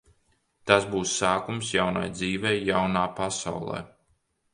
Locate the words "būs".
0.93-1.11